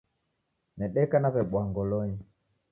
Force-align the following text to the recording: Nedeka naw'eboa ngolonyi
Nedeka 0.77 1.15
naw'eboa 1.19 1.61
ngolonyi 1.69 2.21